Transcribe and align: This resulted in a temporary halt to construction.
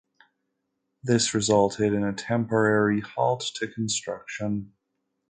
This 1.03 1.35
resulted 1.35 1.93
in 1.93 2.03
a 2.03 2.11
temporary 2.11 3.01
halt 3.01 3.51
to 3.57 3.67
construction. 3.67 4.73